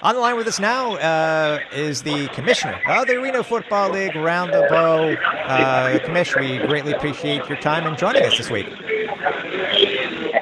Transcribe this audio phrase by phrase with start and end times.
[0.00, 4.14] On the line with us now uh, is the commissioner of the Arena Football League,
[4.14, 5.14] Randall Boe.
[5.14, 8.66] Uh, Commissioner, we greatly appreciate your time and joining us this week.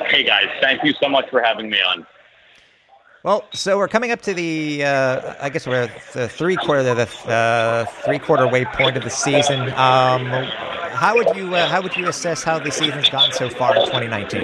[0.09, 2.07] Hey guys, thank you so much for having me on.
[3.23, 7.09] Well, so we're coming up to the, uh, I guess we're the three quarter, the
[7.27, 9.63] uh, three quarter way point of the season.
[9.71, 10.27] Um,
[10.93, 13.87] how would you, uh, how would you assess how the season's gone so far in
[13.87, 14.43] 2019?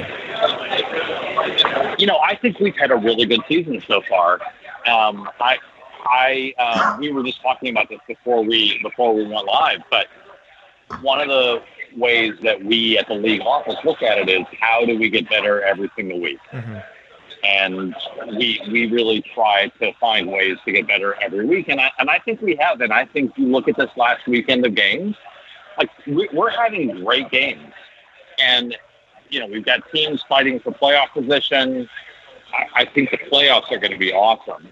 [1.99, 4.41] You know, I think we've had a really good season so far.
[4.87, 5.59] Um, I,
[6.05, 10.09] I, um, we were just talking about this before we before we went live, but
[11.01, 11.63] one of the
[11.97, 15.29] ways that we at the league office look at it is how do we get
[15.29, 16.41] better every single week.
[16.51, 16.79] Mm-hmm
[17.45, 17.95] and
[18.37, 21.69] we we really try to find ways to get better every week.
[21.69, 22.81] And I and I think we have.
[22.81, 25.17] And I think you look at this last weekend of games,
[25.79, 27.73] like we, we're having great games,
[28.39, 28.77] and
[29.31, 31.89] you know we've got teams fighting for playoff position.
[32.53, 34.69] I, I think the playoffs are going to be awesome.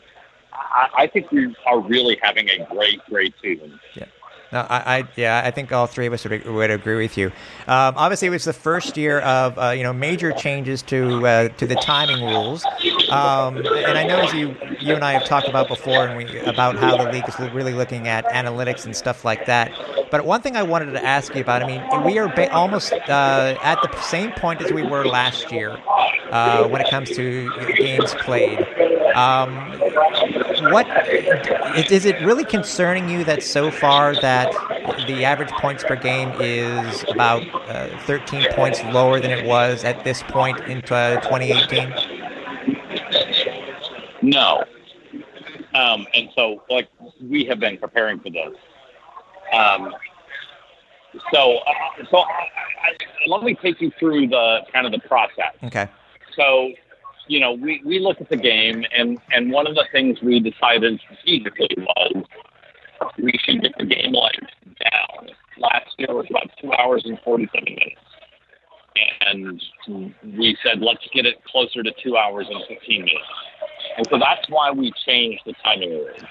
[0.53, 3.79] I, I think we are really having a great, great season.
[3.95, 4.07] Yeah.
[4.53, 7.29] No, I, I, yeah, I think all three of us would, would agree with you.
[7.69, 11.49] Um, obviously, it was the first year of uh, you know major changes to uh,
[11.51, 12.65] to the timing rules,
[13.11, 16.39] um, and I know as you you and I have talked about before, and we
[16.41, 19.73] about how the league is really looking at analytics and stuff like that.
[20.11, 22.93] But one thing I wanted to ask you about, I mean, we are ba- almost
[22.93, 25.79] uh, at the same point as we were last year
[26.31, 28.67] uh, when it comes to games played.
[29.15, 29.79] Um,
[30.71, 30.87] what
[31.91, 34.53] is it really concerning you that so far that
[35.07, 40.05] the average points per game is about uh, 13 points lower than it was at
[40.05, 41.93] this point in 2018?
[44.31, 44.65] No.
[45.75, 46.89] Um, and so, like,
[47.21, 48.55] we have been preparing for this.
[49.53, 49.93] Um,
[51.33, 52.47] so, uh, so I,
[52.85, 55.55] I, let me take you through the kind of the process.
[55.65, 55.89] Okay.
[56.37, 56.71] So,
[57.27, 60.39] you know, we, we look at the game, and, and one of the things we
[60.39, 62.25] decided strategically was
[63.19, 65.29] we should get the game length down.
[65.59, 68.01] Last year was about two hours and 47 minutes.
[69.27, 69.63] And
[70.39, 73.15] we said, let's get it closer to two hours and 15 minutes.
[74.01, 76.23] And so that's why we changed the timing rules.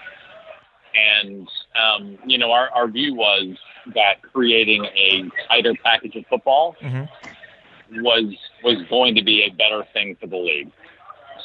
[0.96, 1.47] And,
[1.80, 3.57] um, you know, our, our view was
[3.94, 8.02] that creating a tighter package of football mm-hmm.
[8.02, 10.72] was was going to be a better thing for the league.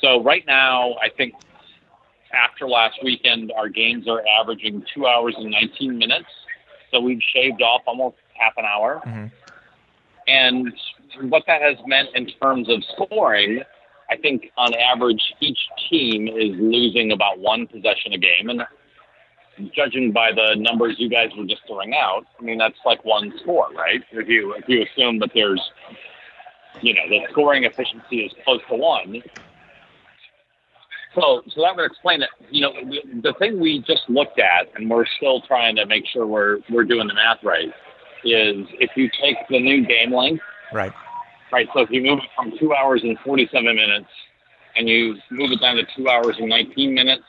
[0.01, 1.35] So right now, I think
[2.33, 6.31] after last weekend, our games are averaging two hours and 19 minutes.
[6.91, 9.03] So we've shaved off almost half an hour.
[9.05, 9.27] Mm-hmm.
[10.27, 10.73] And
[11.31, 13.63] what that has meant in terms of scoring,
[14.11, 18.51] I think on average, each team is losing about one possession a game.
[18.51, 18.63] And
[19.75, 23.33] judging by the numbers you guys were just throwing out, I mean, that's like one
[23.41, 24.03] score, right?
[24.13, 25.63] If you, if you assume that there's,
[26.83, 29.23] you know, the scoring efficiency is close to one,
[31.15, 32.31] so, so that would explain it.
[32.51, 32.73] You know,
[33.23, 36.85] the thing we just looked at, and we're still trying to make sure we're we're
[36.85, 37.69] doing the math right,
[38.25, 40.43] is if you take the new game length,
[40.73, 40.93] right,
[41.55, 41.69] right.
[41.73, 44.11] So if you move it from two hours and forty-seven minutes,
[44.77, 47.25] and you move it down to two hours and nineteen minutes,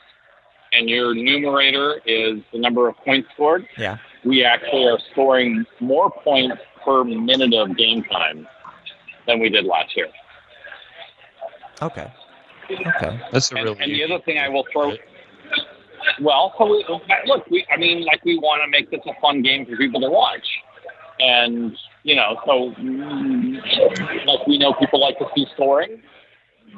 [0.72, 6.10] and your numerator is the number of points scored, yeah, we actually are scoring more
[6.10, 8.46] points per minute of game time
[9.26, 10.08] than we did last year.
[11.82, 12.12] Okay.
[12.68, 13.78] Okay, that's a and, really.
[13.80, 14.96] And the other thing I will throw.
[16.20, 16.84] Well, so we,
[17.26, 20.00] look, we, I mean, like we want to make this a fun game for people
[20.00, 20.46] to watch,
[21.20, 21.76] and
[22.06, 22.72] you know, so
[24.26, 26.00] like we know people like to see scoring.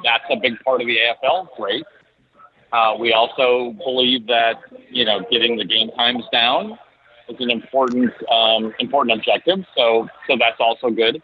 [0.03, 1.49] That's a big part of the AFL.
[1.55, 1.85] Great.
[2.73, 4.55] Uh, we also believe that
[4.89, 6.79] you know getting the game times down
[7.29, 9.59] is an important um, important objective.
[9.77, 11.21] So so that's also good.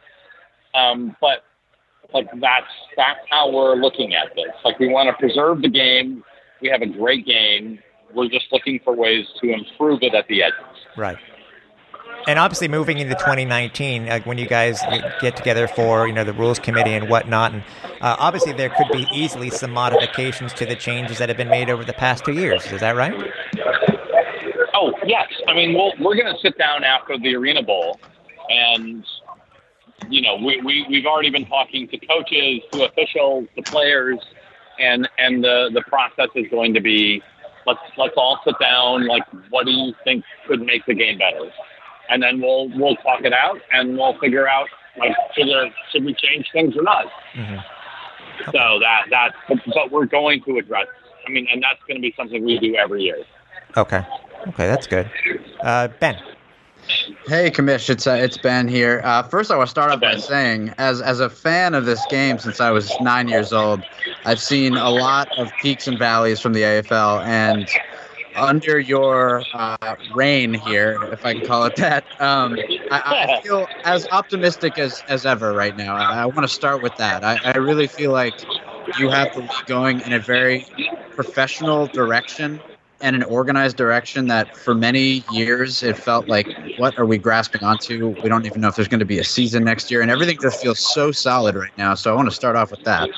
[0.75, 1.43] Um, but
[2.13, 4.53] like that's that's how we're looking at this.
[4.63, 6.23] Like we want to preserve the game.
[6.61, 7.79] We have a great game.
[8.13, 10.77] We're just looking for ways to improve it at the edges.
[10.95, 11.17] Right.
[12.27, 14.81] And obviously, moving into 2019, like when you guys
[15.21, 17.63] get together for you know the rules committee and whatnot, and
[18.01, 21.69] uh, obviously there could be easily some modifications to the changes that have been made
[21.69, 22.65] over the past two years.
[22.71, 23.13] Is that right?
[24.73, 25.27] Oh yes.
[25.47, 27.99] I mean, we'll, we're going to sit down after the Arena Bowl
[28.49, 29.05] and
[30.09, 34.19] you know, we, we, we've already been talking to coaches, to officials, to players,
[34.79, 37.21] and, and the, the process is going to be
[37.65, 39.07] let's, let's all sit down.
[39.07, 41.51] Like, what do you think could make the game better?
[42.09, 44.67] And then we'll, we'll talk it out and we'll figure out,
[44.97, 47.05] like, should, there, should we change things or not?
[47.33, 47.57] Mm-hmm.
[48.45, 50.87] So that, that, but we're going to address,
[51.27, 53.23] I mean, and that's going to be something we do every year.
[53.77, 54.05] Okay.
[54.47, 55.09] Okay, that's good.
[55.61, 56.21] Uh, ben.
[57.27, 59.01] Hey, Commish, it's uh, it's Ben here.
[59.03, 61.99] Uh, first, I want to start off by saying, as as a fan of this
[62.11, 63.81] game since I was nine years old,
[64.23, 67.67] I've seen a lot of peaks and valleys from the AFL, and
[68.35, 72.57] under your uh, reign here, if I can call it that, um,
[72.91, 75.95] I, I feel as optimistic as, as ever right now.
[75.95, 77.23] I, I want to start with that.
[77.23, 78.35] I, I really feel like
[78.99, 80.65] you have the league going in a very
[81.15, 82.61] professional direction
[83.01, 86.47] and an organized direction that for many years it felt like
[86.77, 89.23] what are we grasping onto we don't even know if there's going to be a
[89.23, 92.35] season next year and everything just feels so solid right now so i want to
[92.35, 93.09] start off with that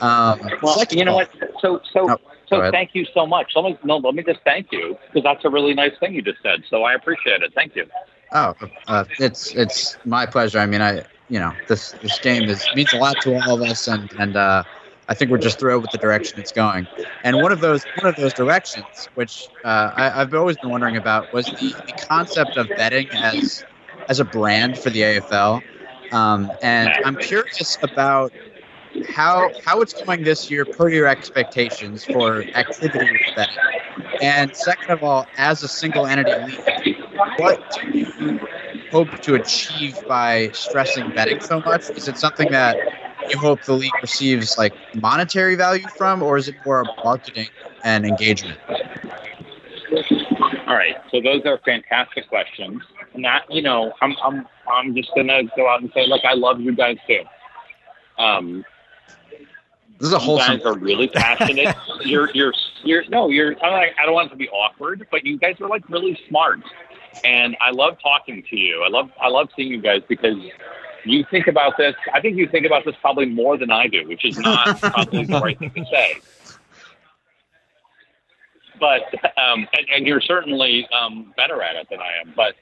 [0.00, 1.30] um, Well, you know what?
[1.60, 2.18] So, so, go
[2.48, 3.52] so, thank you so much.
[3.54, 6.22] Let me, no, let me just thank you because that's a really nice thing you
[6.22, 6.64] just said.
[6.68, 7.52] So I appreciate it.
[7.54, 7.86] Thank you.
[8.32, 8.54] oh
[8.86, 12.92] uh, it's it's my pleasure i mean i you know this this game is means
[12.92, 14.62] a lot to all of us and and uh
[15.10, 16.86] I think we're just thrilled with the direction it's going,
[17.24, 20.96] and one of those one of those directions, which uh, I, I've always been wondering
[20.98, 23.64] about, was the, the concept of betting as
[24.10, 25.62] as a brand for the AFL.
[26.12, 28.32] Um, and I'm curious about
[29.06, 33.54] how how it's going this year per your expectations for activity betting.
[34.20, 36.58] And second of all, as a single entity
[37.38, 38.40] what do you
[38.90, 41.82] hope to achieve by stressing betting so much?
[41.96, 42.76] Is it something that
[43.30, 47.48] you hope the league receives like monetary value from, or is it more marketing
[47.84, 48.58] and engagement?
[50.66, 50.96] All right.
[51.10, 52.82] So those are fantastic questions.
[53.14, 56.34] And that, you know, I'm, I'm, I'm just gonna go out and say, look, I
[56.34, 57.22] love you guys too.
[58.18, 58.64] Um,
[59.98, 61.74] This is a you guys are really passionate.
[62.04, 62.52] you're, you're,
[62.84, 63.52] you're, no, you're.
[63.64, 66.18] I'm like, I don't want it to be awkward, but you guys are like really
[66.28, 66.60] smart,
[67.24, 68.82] and I love talking to you.
[68.84, 70.36] I love, I love seeing you guys because
[71.04, 71.96] you think about this.
[72.12, 75.24] I think you think about this probably more than I do, which is not probably
[75.24, 76.20] the right thing to say.
[78.78, 79.02] But
[79.36, 82.32] um, and, and you're certainly um, better at it than I am.
[82.36, 82.54] But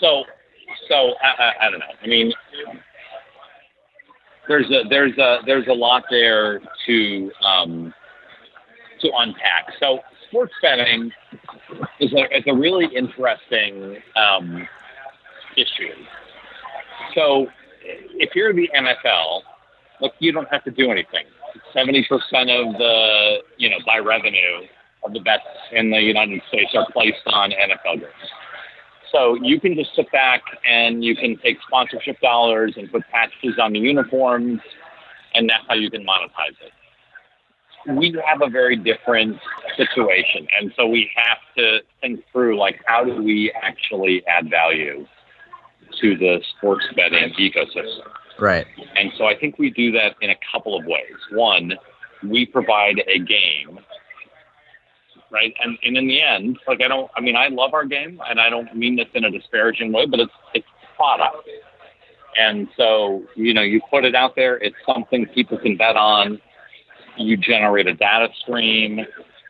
[0.00, 0.24] so,
[0.88, 1.86] so I, I, I don't know.
[2.02, 2.32] I mean,
[4.48, 7.94] there's a there's a there's a lot there to um,
[9.00, 9.66] to unpack.
[9.80, 11.10] So sports betting
[12.00, 14.66] is a is a really interesting um,
[15.56, 15.94] issue.
[17.14, 17.46] So
[17.82, 19.42] if you're the NFL,
[20.00, 21.26] look, you don't have to do anything.
[21.72, 24.66] Seventy percent of the you know by revenue
[25.04, 28.12] of the bets in the United States are placed on NFL games.
[29.16, 33.58] So you can just sit back and you can take sponsorship dollars and put patches
[33.58, 34.60] on the uniforms,
[35.34, 36.72] and that's how you can monetize it.
[37.96, 39.38] We have a very different
[39.76, 45.06] situation, and so we have to think through like how do we actually add value
[46.00, 48.08] to the sports betting ecosystem.
[48.38, 48.66] Right.
[48.96, 51.16] And so I think we do that in a couple of ways.
[51.32, 51.72] One,
[52.22, 53.78] we provide a game,
[55.30, 55.54] right?
[55.62, 58.40] And, and in the end, like I don't, I mean, I love our game, and
[58.40, 61.48] I don't mean this in a disparaging way, but it's it's product.
[62.38, 64.56] And so you know, you put it out there.
[64.56, 66.40] It's something people can bet on.
[67.16, 69.00] You generate a data stream.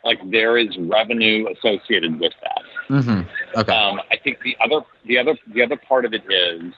[0.05, 2.63] Like there is revenue associated with that.
[2.89, 3.59] Mm-hmm.
[3.59, 3.73] Okay.
[3.73, 6.73] Um, I think the other the other the other part of it is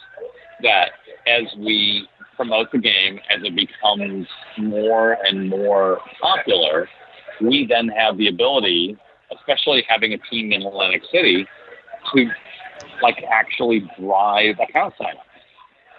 [0.63, 0.93] that
[1.27, 6.89] as we promote the game, as it becomes more and more popular,
[7.41, 8.97] we then have the ability,
[9.37, 11.47] especially having a team in Atlantic City,
[12.15, 12.31] to
[13.03, 15.23] like actually drive account signups.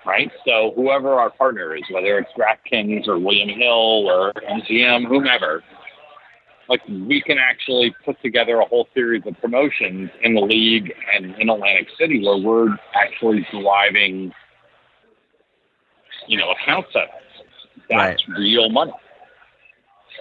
[0.05, 0.31] Right?
[0.45, 5.61] So whoever our partner is, whether it's DraftKings or William Hill or MGM, whomever,
[6.69, 11.35] like we can actually put together a whole series of promotions in the league and
[11.35, 14.31] in Atlantic City where we're actually driving,
[16.27, 17.07] you know, account setups.
[17.89, 18.93] That's real money.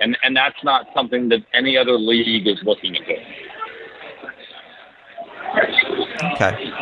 [0.01, 3.03] And and that's not something that any other league is looking at.
[6.35, 6.73] Okay.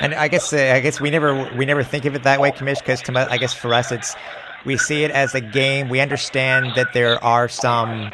[0.00, 2.50] And I guess uh, I guess we never we never think of it that way,
[2.50, 4.14] Commish, because I guess for us it's
[4.64, 5.88] we see it as a game.
[5.88, 8.10] We understand that there are some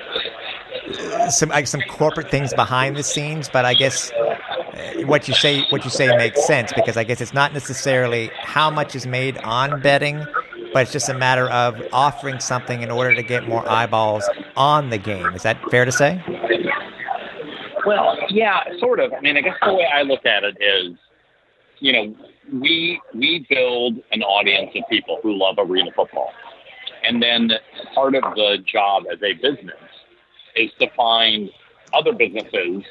[1.30, 4.36] some like some corporate things behind the scenes, but I guess uh,
[5.06, 8.70] what you say what you say makes sense because I guess it's not necessarily how
[8.70, 10.24] much is made on betting,
[10.78, 14.22] but it's just a matter of offering something in order to get more eyeballs
[14.56, 15.26] on the game.
[15.34, 16.22] Is that fair to say?
[17.84, 19.12] Well, yeah, sort of.
[19.12, 20.96] I mean, I guess the way I look at it is,
[21.80, 22.16] you know,
[22.52, 26.30] we we build an audience of people who love arena football,
[27.02, 27.50] and then
[27.92, 29.82] part of the job as a business
[30.54, 31.50] is to find
[31.92, 32.84] other businesses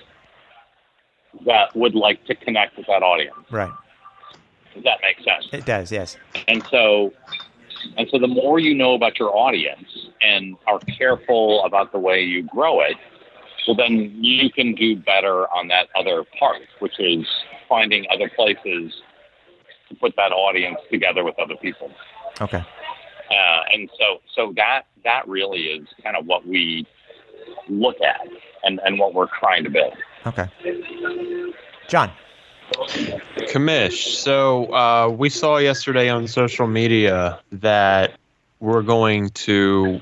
[1.45, 3.37] that would like to connect with that audience.
[3.49, 3.71] Right.
[4.77, 5.47] Does that make sense?
[5.53, 5.91] It does.
[5.91, 6.17] Yes.
[6.47, 7.11] And so,
[7.97, 12.23] and so, the more you know about your audience and are careful about the way
[12.23, 12.97] you grow it,
[13.67, 17.25] well, then you can do better on that other part, which is
[17.67, 18.93] finding other places
[19.89, 21.91] to put that audience together with other people.
[22.39, 22.63] Okay.
[23.29, 26.87] Uh, and so, so that that really is kind of what we
[27.67, 28.25] look at
[28.63, 29.93] and, and what we're trying to build.
[30.25, 30.47] Okay.
[31.89, 32.11] John.
[33.51, 34.15] Commish.
[34.15, 38.13] So uh, we saw yesterday on social media that
[38.59, 40.01] we're going to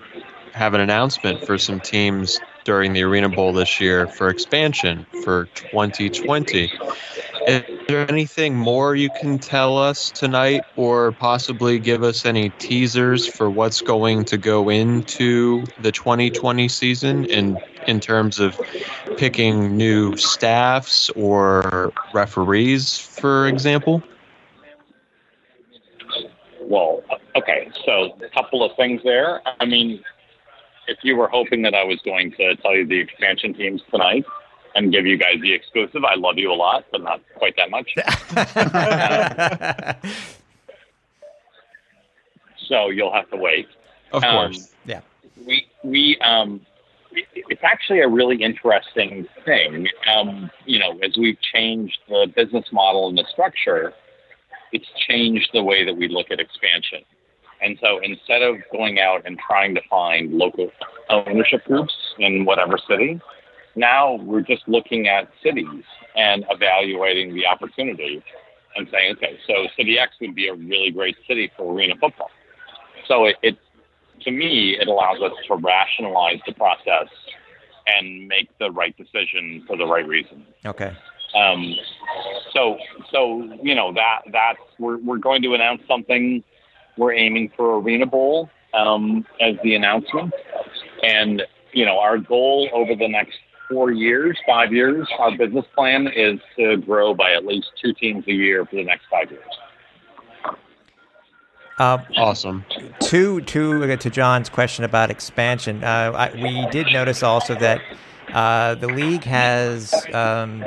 [0.53, 5.45] have an announcement for some teams during the Arena Bowl this year for expansion for
[5.53, 6.71] 2020.
[7.47, 13.27] Is there anything more you can tell us tonight, or possibly give us any teasers
[13.27, 18.59] for what's going to go into the 2020 season in in terms of
[19.17, 24.01] picking new staffs or referees, for example?
[26.61, 27.03] Well,
[27.35, 29.41] okay, so a couple of things there.
[29.59, 30.03] I mean,
[30.87, 34.25] if you were hoping that I was going to tell you the expansion teams tonight
[34.75, 37.69] and give you guys the exclusive, I love you a lot, but not quite that
[37.69, 37.93] much.
[42.67, 43.67] so you'll have to wait.
[44.11, 44.73] Of Um, course.
[44.85, 45.01] Yeah.
[45.45, 46.61] we we um it-
[47.15, 49.87] it's actually a really interesting thing.
[50.13, 53.93] Um, you know, as we've changed the business model and the structure,
[54.71, 57.01] it's changed the way that we look at expansion.
[57.61, 60.69] And so instead of going out and trying to find local
[61.09, 63.19] ownership groups in whatever city,
[63.75, 65.83] now we're just looking at cities
[66.15, 68.23] and evaluating the opportunity
[68.75, 72.29] and saying, okay, so City X would be a really great city for arena football.
[73.07, 73.57] So it, it
[74.21, 77.07] to me, it allows us to rationalize the process
[77.87, 80.45] and make the right decision for the right reason.
[80.65, 80.95] Okay.
[81.35, 81.75] Um,
[82.53, 82.77] so,
[83.11, 86.43] so you know that that's we're we're going to announce something.
[86.97, 90.33] We're aiming for Arena Bowl um, as the announcement,
[91.03, 91.43] and
[91.73, 93.37] you know our goal over the next
[93.69, 98.23] four years, five years, our business plan is to grow by at least two teams
[98.27, 99.43] a year for the next five years.
[101.77, 102.63] Uh, Awesome.
[103.01, 107.81] to to to John's question about expansion, uh, I, we did notice also that
[108.33, 110.61] uh, the league has um,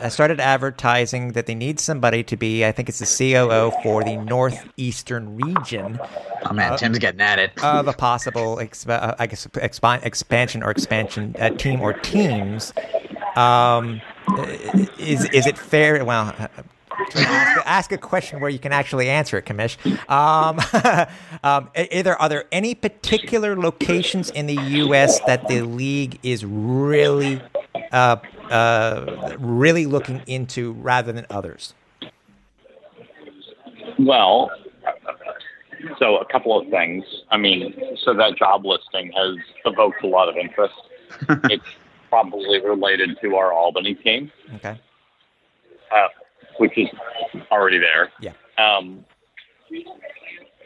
[0.00, 4.02] has started advertising that they need somebody to be, I think it's the COO for
[4.02, 6.00] the northeastern region
[6.44, 7.52] Oh man, Tim's getting at it.
[7.62, 12.72] of a possible, exp- uh, I guess, expi- expansion or expansion uh, team or teams.
[13.36, 14.00] Um,
[14.98, 16.04] is is it fair?
[16.04, 16.34] Well.
[17.14, 19.76] Ask, ask a question where you can actually answer it, Commish.
[20.10, 20.60] Um,
[21.44, 25.20] um, either are there any particular locations in the U.S.
[25.20, 27.40] that the league is really,
[27.92, 28.16] uh,
[28.50, 31.74] uh, really looking into rather than others?
[33.98, 34.50] Well,
[35.98, 37.04] so a couple of things.
[37.30, 40.74] I mean, so that job listing has evoked a lot of interest.
[41.44, 41.64] it's
[42.08, 44.78] probably related to our Albany team, Okay.
[45.90, 46.08] uh,
[46.58, 46.88] which is
[47.50, 48.10] already there.
[48.20, 48.32] Yeah.
[48.58, 49.04] Um,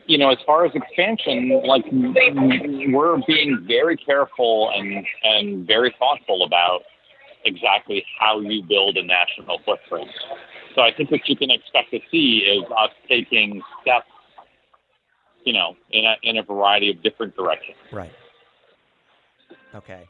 [0.07, 6.45] you know, as far as expansion, like we're being very careful and and very thoughtful
[6.45, 6.83] about
[7.45, 10.11] exactly how you build a national footprint.
[10.75, 14.07] So I think what you can expect to see is us taking steps,
[15.45, 17.77] you know, in a in a variety of different directions.
[17.93, 18.13] Right.
[19.75, 20.05] Okay.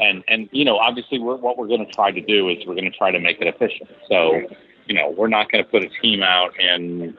[0.00, 2.74] And and you know, obviously, we're, what we're going to try to do is we're
[2.74, 3.90] going to try to make it efficient.
[4.08, 4.40] So,
[4.86, 7.16] you know, we're not going to put a team out and,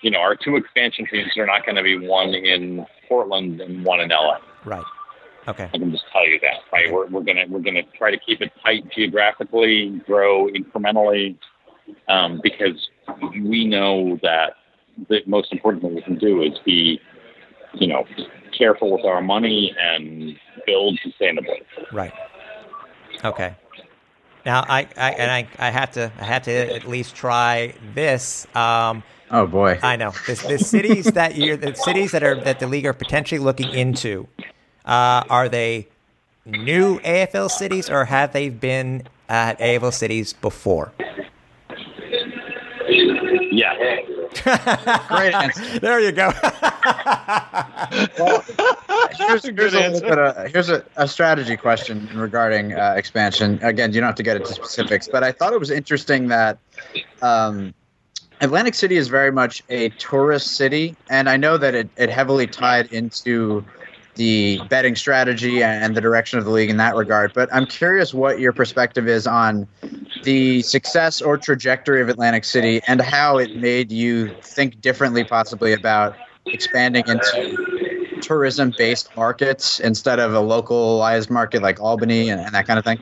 [0.00, 3.84] you know, our two expansion teams are not going to be one in Portland and
[3.84, 4.38] one in LA.
[4.64, 4.84] Right.
[5.48, 5.68] Okay.
[5.72, 6.92] I can just tell you that, right?
[6.92, 11.36] We're, we're gonna we're gonna try to keep it tight geographically, grow incrementally,
[12.08, 12.88] um, because
[13.20, 14.54] we know that
[15.08, 17.00] the most important thing we can do is be,
[17.74, 18.04] you know,
[18.56, 21.62] careful with our money and build sustainably.
[21.92, 22.12] Right.
[23.24, 23.56] Okay.
[24.44, 28.46] Now I, I and I, I have to I have to at least try this.
[28.56, 29.78] Um, oh boy.
[29.82, 32.92] I know the, the cities that you're the cities that are that the league are
[32.92, 34.26] potentially looking into.
[34.84, 35.88] Uh, are they
[36.44, 40.92] new AFL cities or have they been at AFL cities before?
[43.52, 43.74] Yeah.
[45.08, 45.62] Great answer.
[45.80, 46.32] There you go.
[49.16, 53.58] Here's, here's, a, bit here's a, a strategy question regarding uh, expansion.
[53.62, 56.58] Again, you don't have to get into specifics, but I thought it was interesting that
[57.20, 57.74] um,
[58.40, 62.46] Atlantic City is very much a tourist city, and I know that it, it heavily
[62.46, 63.64] tied into
[64.14, 67.32] the betting strategy and the direction of the league in that regard.
[67.32, 69.66] But I'm curious what your perspective is on
[70.22, 75.72] the success or trajectory of Atlantic City and how it made you think differently, possibly
[75.72, 76.16] about
[76.46, 77.81] expanding into
[78.22, 82.84] tourism based markets instead of a localized market like Albany and, and that kind of
[82.84, 82.98] thing?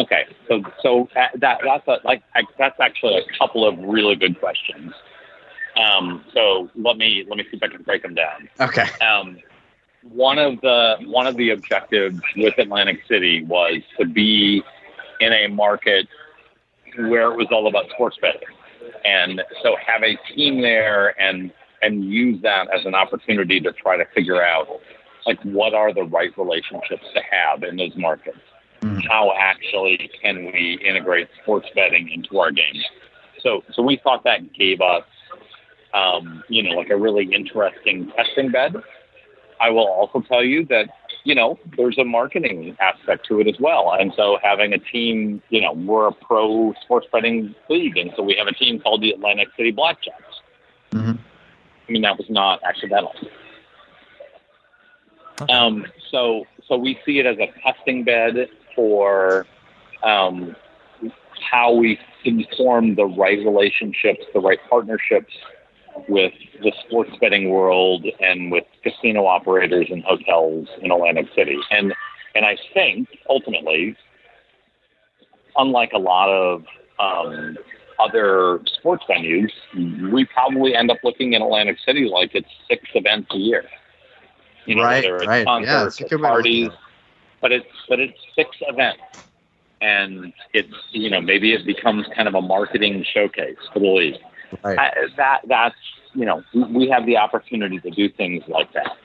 [0.00, 2.22] Okay, so so that that's a, like
[2.58, 4.92] that's actually a couple of really good questions.
[5.76, 8.48] Um, so let me let me see if I can break them down.
[8.60, 8.86] Okay.
[9.00, 9.38] Um,
[10.02, 14.62] one of the one of the objectives with Atlantic City was to be
[15.20, 16.08] in a market
[16.96, 18.40] where it was all about sports betting,
[19.04, 21.52] and so have a team there and
[21.84, 24.68] and use that as an opportunity to try to figure out
[25.26, 28.38] like what are the right relationships to have in those markets.
[28.82, 29.00] Mm-hmm.
[29.08, 32.82] How actually can we integrate sports betting into our game?
[33.42, 35.04] So so we thought that gave us
[35.92, 38.76] um, you know like a really interesting testing bed.
[39.60, 40.88] I will also tell you that
[41.24, 43.94] you know, there's a marketing aspect to it as well.
[43.98, 48.22] And so having a team, you know, we're a pro sports betting league, and so
[48.22, 50.34] we have a team called the Atlantic City Blackjacks.
[50.92, 51.12] Mm-hmm.
[51.88, 53.12] I mean, that was not accidental.
[55.40, 55.52] Okay.
[55.52, 59.46] Um, so, so we see it as a testing bed for
[60.02, 60.54] um,
[61.50, 65.32] how we can form the right relationships, the right partnerships
[66.08, 71.58] with the sports betting world and with casino operators and hotels in Atlantic City.
[71.70, 71.94] And
[72.34, 73.96] and I think ultimately,
[75.56, 76.64] unlike a lot of
[76.98, 77.56] um,
[77.98, 79.50] other sports venues,
[80.12, 83.64] we probably end up looking in Atlantic City like it's six events a year.
[84.66, 85.46] You know, right, right.
[85.46, 86.70] concerts yeah, parties,
[87.40, 89.02] but it's but it's six events.
[89.80, 94.20] And it's you know maybe it becomes kind of a marketing showcase for the league.
[94.62, 94.78] Right.
[94.78, 95.76] I, that that's
[96.14, 98.96] you know we have the opportunity to do things like that.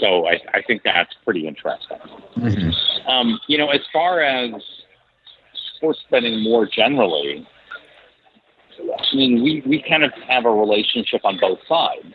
[0.00, 1.98] So I, I think that's pretty interesting.
[2.36, 3.08] Mm-hmm.
[3.08, 4.52] Um, you know, as far as
[5.76, 7.46] sports betting more generally,
[8.80, 12.14] I mean, we, we kind of have a relationship on both sides.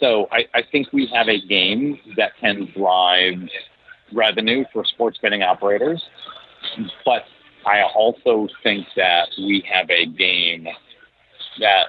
[0.00, 3.48] So I, I think we have a game that can drive
[4.12, 6.02] revenue for sports betting operators,
[7.04, 7.22] but
[7.66, 10.66] I also think that we have a game
[11.60, 11.86] that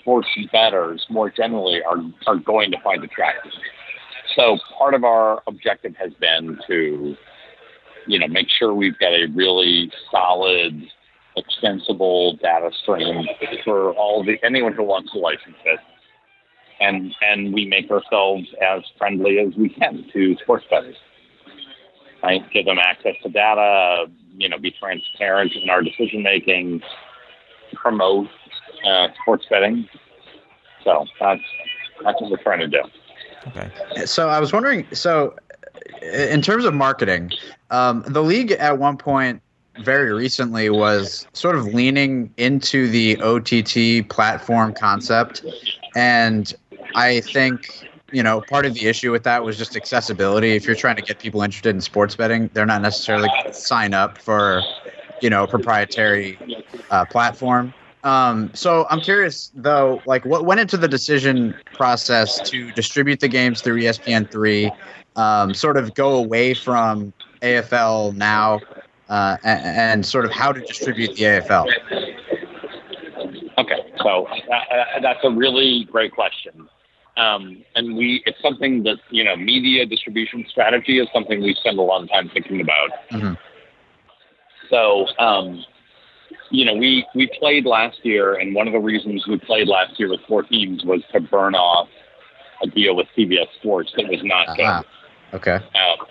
[0.00, 3.52] sports bettors more generally are, are going to find attractive.
[4.36, 7.16] So part of our objective has been to,
[8.06, 10.82] you know, make sure we've got a really solid,
[11.36, 13.26] extensible data stream
[13.64, 15.80] for all the anyone who wants to license it.
[16.80, 20.96] And and we make ourselves as friendly as we can to sports bettors.
[22.22, 22.42] Right?
[22.52, 26.82] Give them access to data, you know, be transparent in our decision making,
[27.74, 28.28] promote
[28.86, 29.88] uh, sports betting.
[30.84, 31.42] So that's
[32.02, 32.82] that's what we're trying to do.
[33.48, 33.70] Okay.
[34.06, 34.86] So I was wondering.
[34.92, 35.34] So,
[36.02, 37.30] in terms of marketing,
[37.70, 39.42] um, the league at one point
[39.84, 45.44] very recently was sort of leaning into the OTT platform concept,
[45.94, 46.54] and
[46.94, 50.52] I think you know part of the issue with that was just accessibility.
[50.52, 54.18] If you're trying to get people interested in sports betting, they're not necessarily sign up
[54.18, 54.62] for
[55.20, 56.38] you know proprietary
[56.90, 57.74] uh, platform.
[58.02, 63.28] Um, so I'm curious though, like what went into the decision process to distribute the
[63.28, 64.70] games through ESPN three,
[65.16, 67.12] um, sort of go away from
[67.42, 68.60] AFL now,
[69.10, 71.66] uh, and, and, sort of how to distribute the AFL.
[73.58, 76.68] Okay, so uh, uh, that's a really great question.
[77.16, 81.78] Um, and we, it's something that, you know, media distribution strategy is something we spend
[81.78, 82.90] a lot of time thinking about.
[83.10, 83.34] Mm-hmm.
[84.70, 85.64] So, um,
[86.50, 89.98] you know, we, we played last year, and one of the reasons we played last
[89.98, 91.88] year with four teams was to burn off
[92.62, 94.82] a deal with CBS Sports that was not uh-huh.
[95.32, 95.36] good.
[95.36, 95.54] Okay.
[95.54, 96.06] Um,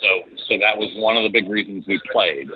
[0.00, 2.48] so, so that was one of the big reasons we played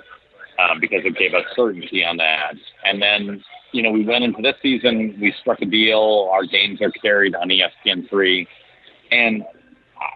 [0.59, 2.53] um, because it gave us certainty on that.
[2.85, 6.29] And then, you know, we went into this season, we struck a deal.
[6.31, 8.47] Our games are carried on ESPN3.
[9.11, 9.43] And,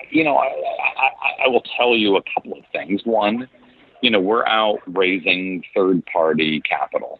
[0.09, 3.01] you know, I, I, I will tell you a couple of things.
[3.03, 3.47] One,
[4.01, 7.19] you know, we're out raising third party capital.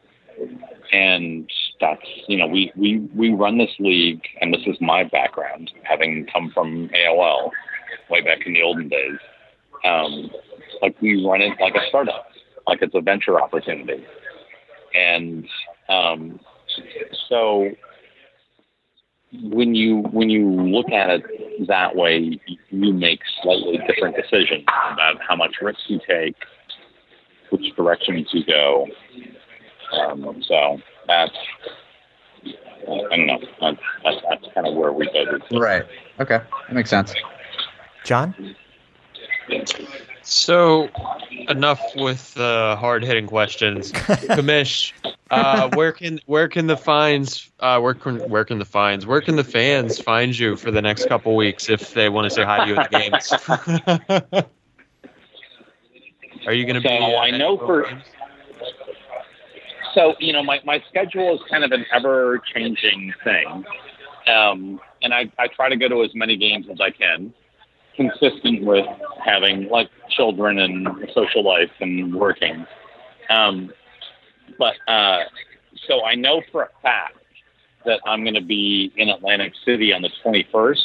[0.92, 5.72] And that's, you know, we, we, we run this league, and this is my background,
[5.84, 7.52] having come from AOL
[8.10, 9.18] way back in the olden days.
[9.86, 10.30] Um,
[10.82, 12.28] like we run it like a startup,
[12.68, 14.06] like it's a venture opportunity.
[14.94, 15.48] And
[15.90, 16.40] um,
[17.30, 17.72] so
[19.44, 25.22] when you when you look at it that way, you make slightly different decisions about
[25.28, 26.36] how much risk you take,
[27.50, 28.88] which directions you go.
[29.92, 31.36] Um, so that's
[32.88, 33.40] I don't know.
[33.62, 35.58] That's, that's, that's kind of where we go.
[35.58, 35.84] Right.
[36.20, 36.40] Okay.
[36.68, 37.14] That makes sense.
[38.04, 38.56] John.
[40.28, 40.90] So,
[41.48, 43.92] enough with the hard hitting questions.
[43.92, 44.92] Commish,
[45.30, 49.22] uh, where can where can the fines uh, where can where can the fines where
[49.22, 52.44] can the fans find you for the next couple weeks if they want to say
[52.44, 53.32] hi to you at the games?
[56.48, 56.98] Are you going to So be?
[57.16, 58.04] uh, I know for- games?
[59.94, 63.64] So you know, my my schedule is kind of an ever changing thing,
[64.28, 67.34] um, and I I try to go to as many games as I can,
[67.96, 68.86] consistent with
[69.24, 72.66] having like children and social life and working.
[73.30, 73.72] Um,
[74.58, 75.24] but uh,
[75.88, 77.18] so I know for a fact
[77.86, 80.80] that I'm going to be in Atlantic City on the 21st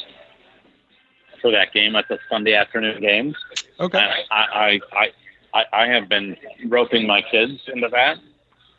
[1.41, 3.35] for that game at the Sunday afternoon game.
[3.79, 3.99] Okay.
[4.31, 5.09] I, I, I,
[5.55, 6.37] I, I have been
[6.69, 8.19] roping my kids into that.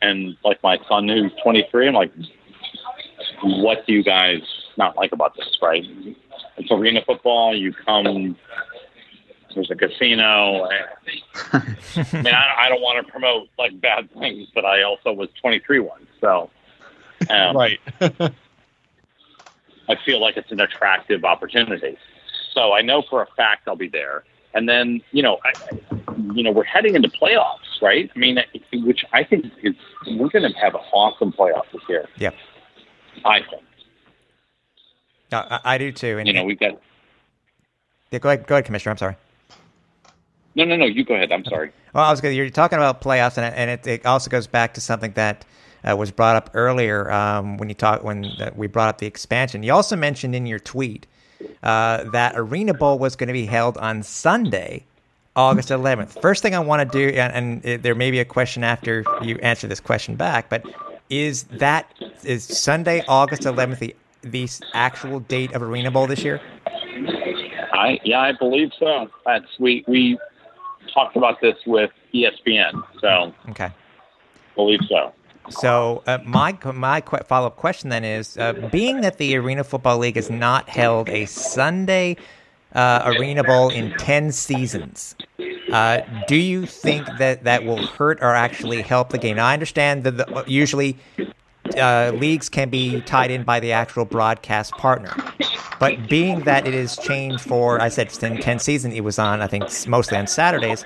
[0.00, 2.12] And like my son who's 23, I'm like,
[3.42, 4.40] what do you guys
[4.76, 5.84] not like about this, right?
[6.56, 7.56] It's arena football.
[7.56, 8.36] You come,
[9.54, 10.68] there's a casino.
[11.52, 11.58] I
[12.12, 15.80] mean, I, I don't want to promote like bad things, but I also was 23
[15.80, 16.06] once.
[16.20, 16.50] So,
[17.30, 17.80] um, Right.
[19.88, 21.98] I feel like it's an attractive opportunity.
[22.54, 24.24] So I know for a fact I'll be there.
[24.54, 25.52] And then, you know, I,
[26.34, 28.10] you know, we're heading into playoffs, right?
[28.14, 28.38] I mean,
[28.72, 29.74] which I think is
[30.06, 32.06] we're going to have an awesome playoff this year.
[32.16, 32.30] Yeah,
[33.24, 33.62] I think.
[35.32, 36.18] I, I do too.
[36.18, 36.80] And You know, we've got.
[38.10, 38.90] yeah, go ahead, go ahead, Commissioner.
[38.92, 39.16] I'm sorry.
[40.54, 40.84] No, no, no.
[40.84, 41.32] You go ahead.
[41.32, 41.72] I'm sorry.
[41.94, 42.32] Well, I was going.
[42.32, 42.36] To.
[42.36, 45.44] You're talking about playoffs, and, and it, it also goes back to something that
[45.88, 49.06] uh, was brought up earlier um, when you talk when uh, we brought up the
[49.06, 49.62] expansion.
[49.62, 51.06] You also mentioned in your tweet
[51.62, 54.84] uh, that Arena Bowl was going to be held on Sunday,
[55.34, 56.20] August 11th.
[56.20, 59.04] First thing I want to do, and, and it, there may be a question after
[59.22, 60.64] you answer this question back, but
[61.10, 61.92] is that
[62.24, 66.40] is Sunday, August 11th, the the actual date of Arena Bowl this year?
[67.72, 69.08] I yeah, I believe so.
[69.26, 70.18] That's we we
[70.92, 73.70] talked about this with ESPN, so Okay.
[74.54, 75.12] believe so.
[75.50, 79.64] So uh, my my qu- follow up question then is, uh, being that the Arena
[79.64, 82.16] Football League has not held a Sunday
[82.74, 85.16] uh, Arena Bowl in ten seasons,
[85.70, 89.36] uh, do you think that that will hurt or actually help the game?
[89.36, 90.98] Now, I understand that the, usually
[91.76, 95.14] uh, leagues can be tied in by the actual broadcast partner.
[95.78, 99.42] But being that it is changed for, I said in 10 season, it was on,
[99.42, 100.84] I think, mostly on Saturdays.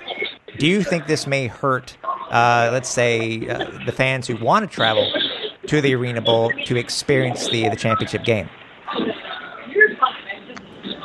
[0.57, 1.95] Do you think this may hurt,
[2.31, 5.11] uh, let's say, uh, the fans who want to travel
[5.67, 8.49] to the Arena Bowl to experience the, the championship game?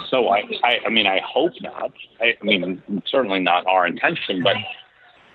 [0.09, 1.93] So I, I, I mean, I hope not.
[2.21, 4.57] I, I mean, certainly not our intention, but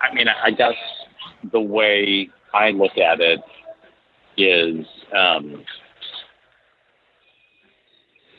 [0.01, 0.75] I mean, I guess
[1.51, 3.39] the way I look at it
[4.37, 5.63] is, um,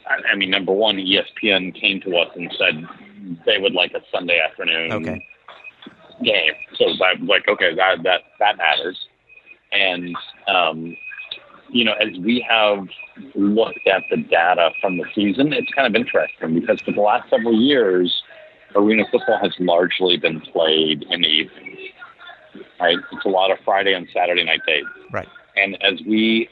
[0.09, 2.85] I, I mean, number one, ESPN came to us and said
[3.45, 5.27] they would like a Sunday afternoon Okay.
[6.25, 6.53] game.
[6.77, 8.99] So I'm like, okay, that that that matters.
[9.73, 10.97] And um,
[11.71, 12.87] you know, as we have
[13.35, 17.29] looked at the data from the season, it's kind of interesting because for the last
[17.29, 18.23] several years,
[18.75, 21.79] arena football has largely been played in the evenings.
[22.81, 22.97] Right?
[23.13, 24.85] It's a lot of Friday and Saturday night days.
[25.13, 25.29] Right.
[25.61, 26.49] And as we,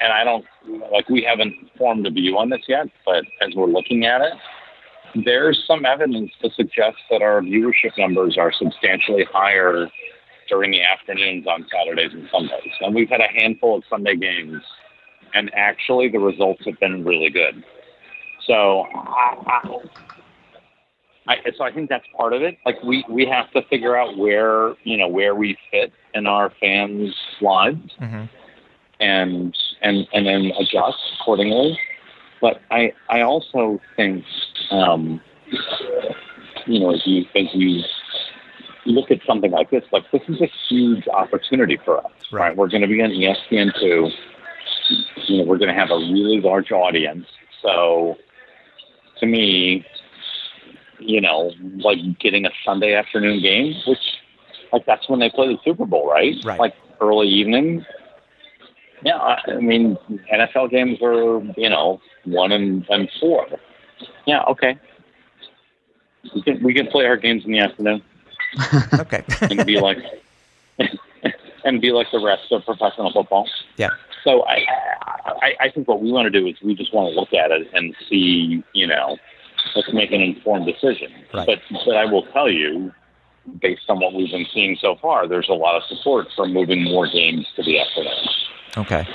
[0.00, 0.44] and I don't,
[0.92, 4.32] like, we haven't formed a view on this yet, but as we're looking at it,
[5.24, 9.88] there's some evidence to suggest that our viewership numbers are substantially higher
[10.48, 12.72] during the afternoons on Saturdays and Sundays.
[12.80, 14.62] And we've had a handful of Sunday games,
[15.34, 17.64] and actually the results have been really good.
[18.46, 18.84] So,
[21.28, 22.56] I, so I think that's part of it.
[22.64, 26.52] Like we we have to figure out where you know where we fit in our
[26.60, 28.24] fans' lives, hmm
[29.00, 31.78] and and and then adjust accordingly.
[32.40, 34.24] But I I also think
[34.70, 35.20] um,
[36.66, 37.82] you know as you as you
[38.86, 42.12] look at something like this, like this is a huge opportunity for us.
[42.32, 42.48] Right.
[42.48, 44.10] Right, we're going to be on ESPN two.
[45.26, 47.26] You know, we're going to have a really large audience.
[47.62, 48.16] So,
[49.18, 49.84] to me,
[50.98, 53.98] you know, like getting a Sunday afternoon game, which
[54.72, 56.34] like that's when they play the Super Bowl, right?
[56.44, 56.58] Right.
[56.58, 57.84] Like early evening.
[59.02, 59.96] Yeah, I I mean,
[60.32, 63.46] NFL games are you know one and, and four.
[64.26, 64.78] Yeah, okay.
[66.34, 68.02] We can we can play our games in the afternoon
[68.94, 69.22] Okay.
[69.42, 69.98] and be like
[71.64, 73.48] and be like the rest of professional football.
[73.76, 73.90] yeah.
[74.24, 74.66] So I,
[75.40, 77.52] I, I think what we want to do is we just want to look at
[77.52, 79.18] it and see, you know,
[79.74, 81.12] let's make an informed decision.
[81.34, 81.46] Right.
[81.46, 82.92] But but I will tell you,
[83.60, 86.84] based on what we've been seeing so far, there's a lot of support for moving
[86.84, 88.28] more games to the afternoon.
[88.76, 89.08] Okay.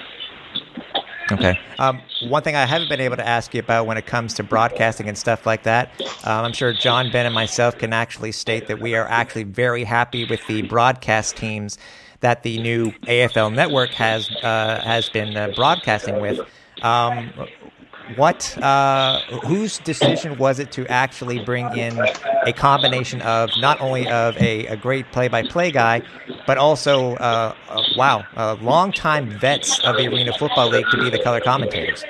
[1.32, 1.58] Okay.
[1.80, 4.44] Um, one thing I haven't been able to ask you about when it comes to
[4.44, 5.90] broadcasting and stuff like that,
[6.26, 9.86] um, I'm sure John, Ben, and myself can actually state that we are actually very
[9.86, 11.78] happy with the broadcast teams
[12.20, 16.40] that the new AFL network has uh, has been uh, broadcasting with.
[16.82, 17.32] Um,
[18.16, 22.00] what uh, whose decision was it to actually bring in
[22.46, 26.02] a combination of not only of a, a great play-by-play guy,
[26.48, 31.10] but also uh, uh, wow, uh, longtime vets of the Arena Football League to be
[31.10, 32.04] the color commentators.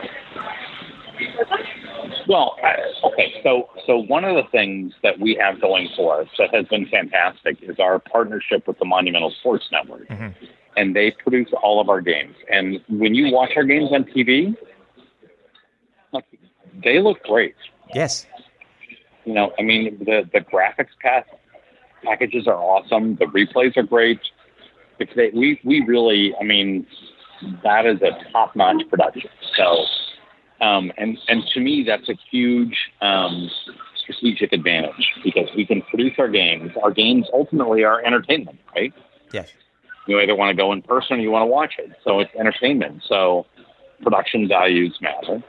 [2.27, 2.55] Well,
[3.03, 6.65] okay, so so one of the things that we have going for us that has
[6.67, 10.45] been fantastic is our partnership with the Monumental Sports Network, mm-hmm.
[10.77, 12.35] and they produce all of our games.
[12.49, 14.55] And when you watch our games on TV,
[16.83, 17.55] they look great.
[17.93, 18.25] Yes.
[19.25, 21.27] You know, I mean, the the graphics pack
[22.03, 23.15] packages are awesome.
[23.15, 24.19] The replays are great.
[25.15, 26.85] They, we we really, I mean,
[27.63, 29.29] that is a top notch production.
[29.55, 29.85] So,
[30.65, 33.49] um, and and to me, that's a huge um,
[34.01, 36.71] strategic advantage because we can produce our games.
[36.83, 38.93] Our games ultimately are entertainment, right?
[39.31, 39.51] Yes.
[40.07, 41.91] You either want to go in person or you want to watch it.
[42.03, 43.03] So it's entertainment.
[43.07, 43.45] So
[44.01, 45.43] production values matter.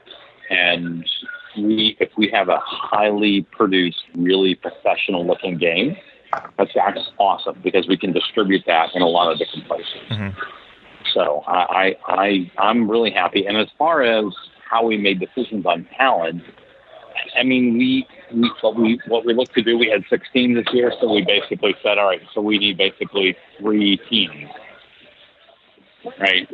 [0.52, 1.08] And
[1.56, 5.96] we, if we have a highly produced, really professional looking game,
[6.58, 10.00] that's, that's awesome because we can distribute that in a lot of different places.
[10.10, 10.38] Mm-hmm.
[11.12, 13.46] So I, I, I, I'm really happy.
[13.46, 14.24] And as far as
[14.68, 16.42] how we made decisions on talent,
[17.38, 19.78] I mean, we, we what we what we looked to do.
[19.78, 23.36] We had 16 this year, so we basically said, all right, so we need basically
[23.58, 24.50] three teams,
[26.18, 26.48] right?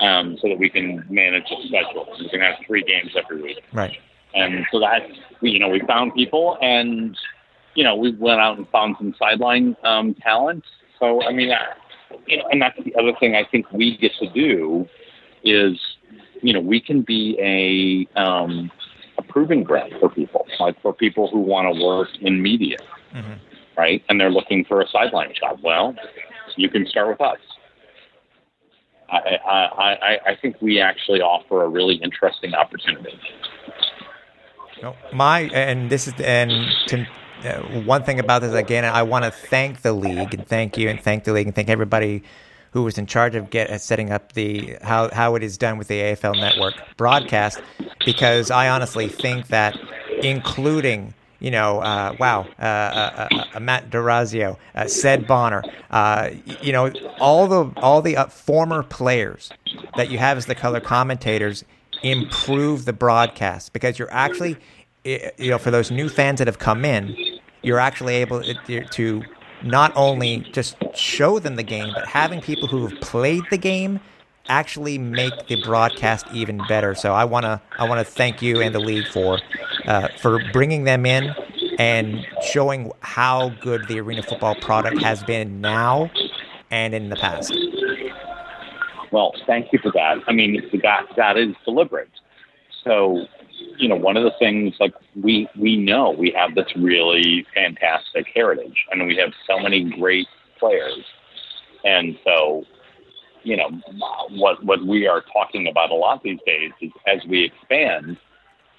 [0.00, 2.06] Um, so that we can manage the schedule.
[2.18, 3.62] We can have three games every week.
[3.72, 3.96] Right.
[4.34, 5.02] And so that
[5.40, 7.16] you know we found people, and
[7.74, 10.64] you know we went out and found some sideline um, talent.
[10.98, 11.56] So I mean, uh,
[12.26, 14.88] you know, and that's the other thing I think we get to do
[15.44, 15.78] is
[16.42, 18.72] you know we can be a um,
[19.18, 22.78] a proving ground for people, like for people who want to work in media,
[23.14, 23.34] mm-hmm.
[23.76, 24.02] right?
[24.08, 25.60] And they're looking for a sideline job.
[25.62, 25.94] Well,
[26.56, 27.38] you can start with us.
[29.14, 33.18] I, I, I think we actually offer a really interesting opportunity.
[34.82, 36.52] No, my and this is and
[36.88, 37.06] to,
[37.44, 40.88] uh, one thing about this again, I want to thank the league and thank you
[40.88, 42.22] and thank the league and thank everybody
[42.72, 45.78] who was in charge of get uh, setting up the how how it is done
[45.78, 47.62] with the AFL network broadcast
[48.04, 49.78] because I honestly think that
[50.22, 55.62] including you know, uh, wow, uh, uh, uh, uh Matt D'Orazio, uh, Bonner,
[56.62, 59.50] you know, all the all the former players
[59.98, 61.62] that you have as the color commentators
[62.02, 64.56] improve the broadcast because you're actually,
[65.04, 67.14] you know, for those new fans that have come in,
[67.60, 68.42] you're actually able
[68.92, 69.22] to
[69.62, 74.00] not only just show them the game, but having people who have played the game
[74.48, 76.94] actually make the broadcast even better.
[76.94, 79.40] So I want to I want to thank you and the league for
[79.86, 81.34] uh, for bringing them in
[81.78, 86.10] and showing how good the arena football product has been now
[86.70, 87.56] and in the past.
[89.10, 90.18] Well, thank you for that.
[90.26, 92.10] I mean, that that is deliberate.
[92.82, 93.26] So,
[93.78, 98.26] you know, one of the things like we we know we have this really fantastic
[98.34, 100.26] heritage, and we have so many great
[100.58, 101.04] players,
[101.84, 102.64] and so
[103.44, 103.70] you know,
[104.30, 108.16] what what we are talking about a lot these days is as we expand,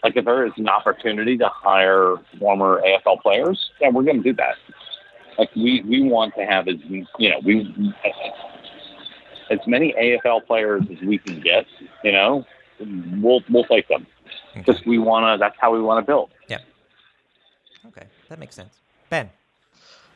[0.03, 4.23] like if there is an opportunity to hire former AFL players, yeah, we're going to
[4.23, 4.55] do that.
[5.37, 7.93] Like we we want to have as you know we
[9.51, 11.65] as many AFL players as we can get.
[12.03, 12.45] You know,
[12.79, 14.07] we'll we'll take them.
[14.55, 15.37] Because we want to.
[15.39, 16.31] That's how we want to build.
[16.47, 16.59] Yeah.
[17.87, 18.79] Okay, that makes sense.
[19.09, 19.29] Ben.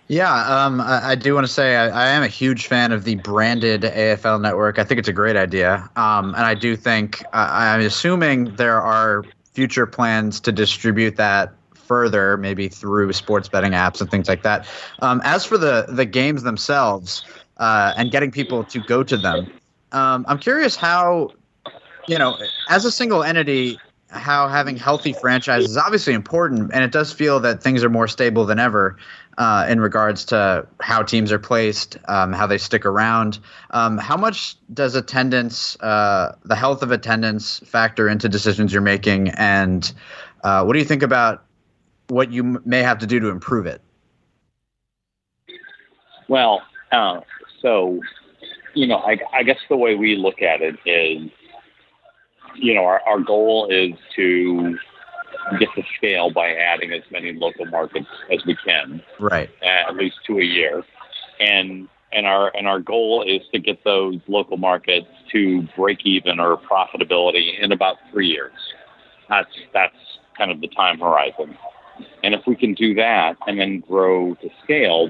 [0.10, 3.04] Yeah, um, I, I, do want to say I, I, am a huge fan of
[3.04, 4.80] the branded AFL network.
[4.80, 8.82] I think it's a great idea, um, and I do think uh, I'm assuming there
[8.82, 14.42] are future plans to distribute that further, maybe through sports betting apps and things like
[14.42, 14.66] that.
[15.04, 17.24] Um, as for the the games themselves
[17.58, 19.52] uh, and getting people to go to them,
[19.92, 21.34] um, I'm curious how
[22.08, 22.36] you know,
[22.70, 23.78] as a single entity,
[24.10, 28.08] how having healthy franchises is obviously important, and it does feel that things are more
[28.08, 28.98] stable than ever
[29.40, 33.40] uh, in regards to how teams are placed, um, how they stick around.
[33.72, 39.30] Um, how much does attendance, uh, the health of attendance, factor into decisions you're making,
[39.30, 39.92] and
[40.44, 41.46] uh, what do you think about
[42.10, 43.82] what you m- may have to do to improve it?
[46.28, 47.22] Well, uh,
[47.62, 48.02] so
[48.76, 51.32] you know, I, I guess the way we look at it is
[52.56, 54.78] you know, our, our goal is to
[55.58, 59.02] get to scale by adding as many local markets as we can.
[59.20, 59.50] Right.
[59.64, 60.84] At least two a year.
[61.40, 66.40] And and our and our goal is to get those local markets to break even
[66.40, 68.54] or profitability in about three years.
[69.30, 69.96] That's that's
[70.38, 71.58] kind of the time horizon.
[72.24, 75.10] And if we can do that and then grow to scale,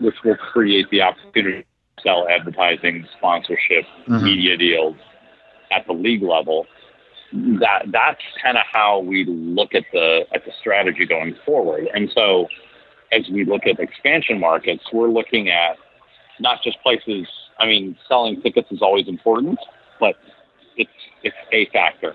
[0.00, 4.24] which will create the opportunity to sell advertising, sponsorship, mm-hmm.
[4.24, 4.96] media deals,
[5.70, 6.66] at the league level,
[7.34, 11.88] that that's kind of how we look at the at the strategy going forward.
[11.92, 12.48] And so,
[13.12, 15.76] as we look at expansion markets, we're looking at
[16.38, 17.26] not just places.
[17.58, 19.58] I mean, selling tickets is always important,
[19.98, 20.16] but
[20.76, 20.90] it's
[21.22, 22.14] it's a factor.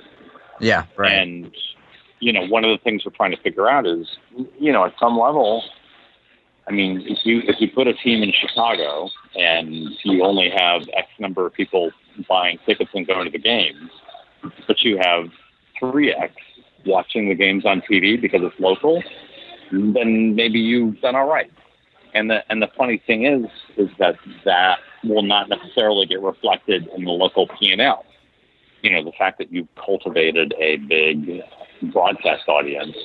[0.60, 1.12] Yeah, right.
[1.12, 1.53] And
[2.21, 4.08] you know, one of the things we're trying to figure out is,
[4.60, 5.63] you know, at some level,
[6.67, 10.84] I mean, if you if you put a team in Chicago and you only have
[10.95, 11.91] X number of people
[12.27, 13.89] buying tickets and going to the games,
[14.67, 15.30] but you have
[15.80, 16.34] three X
[16.86, 19.04] watching the games on TV because it's local,
[19.71, 21.52] then maybe you've done all right.
[22.13, 23.45] And the and the funny thing is,
[23.78, 28.06] is that that will not necessarily get reflected in the local P and L.
[28.82, 31.41] You know, the fact that you've cultivated a big
[31.91, 32.95] broadcast audience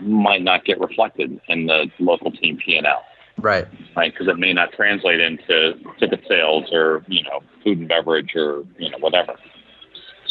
[0.00, 3.04] might not get reflected in the local team P and L.
[3.36, 3.66] Right.
[3.96, 8.34] Right, because it may not translate into ticket sales or you know food and beverage
[8.34, 9.34] or you know whatever.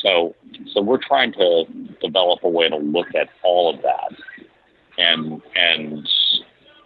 [0.04, 0.36] So,
[0.74, 1.66] so we're trying to
[2.02, 4.12] develop a way to look at all of that,
[4.98, 6.08] and and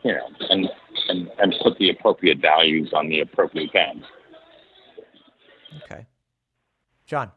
[0.03, 0.69] you know and
[1.09, 4.03] and and put the appropriate values on the appropriate fans.
[5.83, 6.05] Okay,
[7.07, 7.31] John.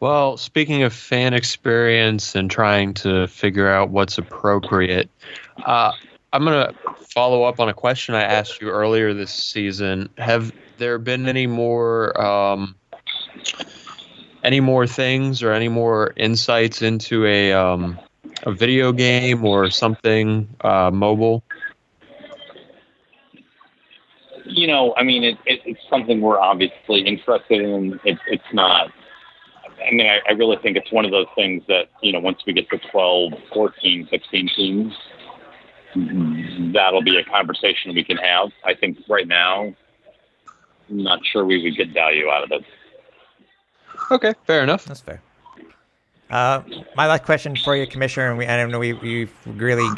[0.00, 5.10] Well, speaking of fan experience and trying to figure out what's appropriate,
[5.64, 5.90] uh,
[6.32, 10.08] I'm going to follow up on a question I asked you earlier this season.
[10.18, 12.76] Have there been any more um,
[14.48, 17.98] any more things or any more insights into a um,
[18.44, 21.44] a video game or something uh, mobile?
[24.46, 28.00] You know, I mean, it, it, it's something we're obviously interested in.
[28.04, 28.90] It, it's not
[29.86, 32.38] I mean, I, I really think it's one of those things that, you know, once
[32.46, 34.94] we get to 12, 14, 16 teams,
[36.74, 38.48] that'll be a conversation we can have.
[38.64, 39.74] I think right now,
[40.88, 42.64] I'm not sure we would get value out of it.
[44.10, 44.84] Okay, fair enough.
[44.84, 45.22] That's fair.
[46.30, 46.62] Uh,
[46.94, 49.88] my last question for you, Commissioner, and we, I know we, we really,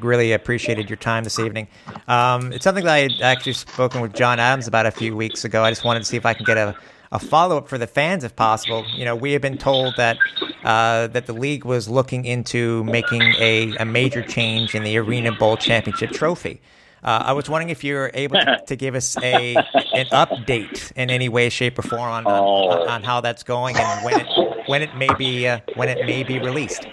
[0.00, 1.68] really appreciated your time this evening.
[2.08, 5.44] Um, it's something that I had actually spoken with John Adams about a few weeks
[5.44, 5.62] ago.
[5.62, 6.74] I just wanted to see if I can get a,
[7.12, 8.86] a follow up for the fans, if possible.
[8.94, 10.16] You know, we have been told that
[10.64, 15.32] uh, that the league was looking into making a, a major change in the Arena
[15.32, 16.60] Bowl championship trophy.
[17.04, 21.10] Uh, I was wondering if you're able to, to, give us a an update in
[21.10, 22.70] any way, shape, or form on, Oh.
[22.70, 24.26] on, on how that's going and when it
[24.68, 26.86] when it may be uh, when it may be released.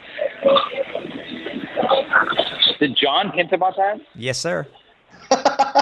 [2.80, 4.00] Did John hint about that?
[4.16, 4.68] Yes, sir.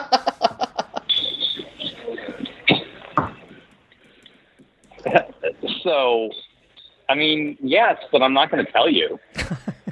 [5.84, 6.30] So,
[7.10, 9.20] I mean, yes, but I'm not going to tell you.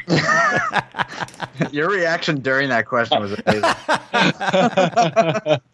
[1.72, 3.64] Your reaction during that question was amazing.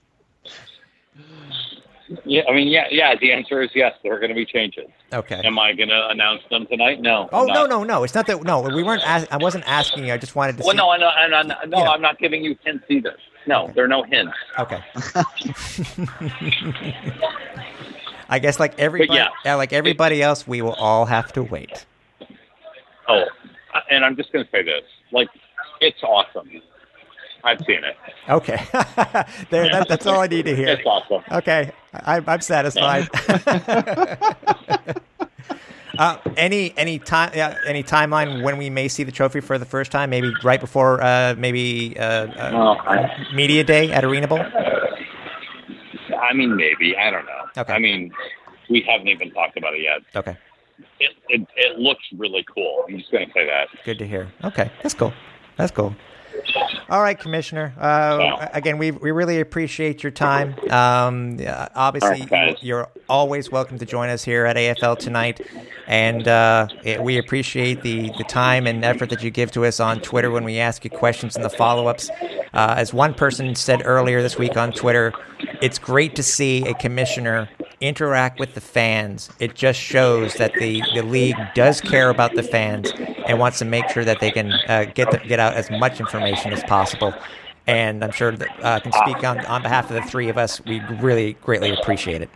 [2.23, 3.15] Yeah, I mean, yeah, yeah.
[3.19, 3.93] The answer is yes.
[4.03, 4.85] There are going to be changes.
[5.11, 5.41] Okay.
[5.43, 7.01] Am I going to announce them tonight?
[7.01, 7.27] No.
[7.33, 8.03] Oh no no no!
[8.03, 8.43] It's not that.
[8.43, 9.01] No, we weren't.
[9.05, 10.13] As, I wasn't asking you.
[10.13, 10.63] I just wanted to.
[10.63, 10.77] Well, see.
[10.77, 11.89] no, I know, I know, I know- no, Yeah.
[11.89, 13.15] I'm not giving you hints either.
[13.47, 14.33] No, there are no hints.
[14.59, 14.83] Okay.
[18.29, 19.29] I guess like everybody, yeah.
[19.43, 21.85] yeah, like everybody else, we will all have to wait.
[23.07, 23.25] Oh,
[23.89, 25.29] and I'm just going to say this: like,
[25.81, 26.49] it's awesome.
[27.43, 27.95] I've seen it.
[28.27, 28.59] Okay,
[29.51, 29.69] there.
[29.69, 30.69] That, that's all I need to hear.
[30.69, 31.21] It's awesome.
[31.31, 33.07] Okay, I, I'm satisfied.
[35.99, 39.65] uh, any any time yeah, any timeline when we may see the trophy for the
[39.65, 40.09] first time?
[40.09, 44.39] Maybe right before uh, maybe uh, uh, Well, I, media day at Arena Bowl.
[44.39, 46.97] I mean, maybe.
[46.97, 47.61] I don't know.
[47.61, 47.73] Okay.
[47.73, 48.11] I mean,
[48.69, 50.01] we haven't even talked about it yet.
[50.15, 50.35] Okay,
[50.99, 52.85] It, it, it looks really cool.
[52.87, 53.67] I'm just going to say that.
[53.83, 54.31] good to hear.
[54.43, 55.13] Okay, that's cool.
[55.57, 55.95] That's cool.
[56.89, 57.73] All right, Commissioner.
[57.79, 60.53] Uh, Again, we we really appreciate your time.
[60.69, 61.39] Um,
[61.73, 65.39] obviously, right, you're always welcome to join us here at AFL tonight,
[65.87, 69.79] and uh, it, we appreciate the the time and effort that you give to us
[69.79, 72.09] on Twitter when we ask you questions and the follow ups.
[72.53, 75.13] Uh, as one person said earlier this week on Twitter,
[75.61, 77.49] it's great to see a commissioner
[77.81, 79.29] interact with the fans.
[79.39, 82.93] It just shows that the, the league does care about the fans
[83.27, 85.99] and wants to make sure that they can uh, get the, get out as much
[85.99, 87.13] information as possible.
[87.67, 90.37] And I'm sure that uh, I can speak on, on behalf of the three of
[90.37, 90.63] us.
[90.65, 92.29] We really greatly appreciate it.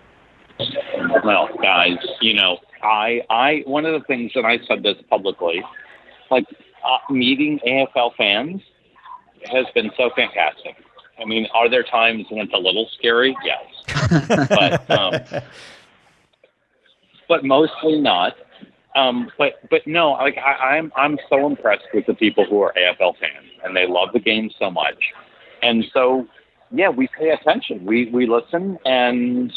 [1.23, 5.63] Well, guys, you know, I, I, one of the things that I said this publicly,
[6.32, 6.45] like
[6.84, 8.61] uh, meeting AFL fans
[9.51, 10.75] has been so fantastic.
[11.19, 13.36] I mean, are there times when it's a little scary?
[13.43, 15.41] Yes, but um,
[17.27, 18.36] but mostly not.
[18.95, 22.73] Um, but but no, like I, I'm I'm so impressed with the people who are
[22.73, 24.97] AFL fans and they love the game so much,
[25.61, 26.27] and so
[26.71, 27.86] yeah, we pay attention.
[27.86, 29.53] We we listen and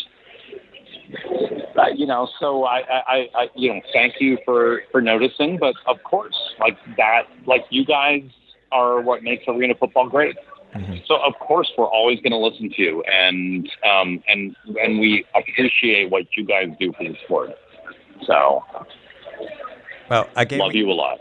[1.76, 5.58] uh, you know, so I, I, I, you know, thank you for for noticing.
[5.58, 8.22] But of course, like that, like you guys
[8.70, 10.36] are what makes arena football great.
[10.74, 11.04] Mm-hmm.
[11.06, 15.24] So of course we're always going to listen to you, and um, and and we
[15.34, 17.50] appreciate what you guys do for the sport.
[18.26, 18.64] So,
[20.08, 21.10] well, I gave love you a lot.